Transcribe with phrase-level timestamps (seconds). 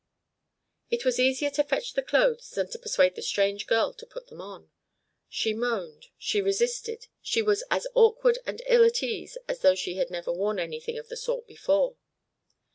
[0.89, 4.29] It was easier to fetch the clothes than to persuade the strange girl to put
[4.29, 4.71] them on.
[5.29, 9.97] She moaned, she resisted, she was as awkward and ill at ease as though she
[9.97, 11.97] had never worn anything of the sort before.